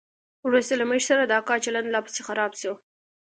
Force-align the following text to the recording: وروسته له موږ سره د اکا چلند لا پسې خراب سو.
وروسته 0.45 0.73
له 0.79 0.85
موږ 0.89 1.01
سره 1.09 1.23
د 1.25 1.31
اکا 1.39 1.55
چلند 1.65 1.87
لا 1.93 1.99
پسې 2.05 2.21
خراب 2.27 2.51
سو. 2.61 2.73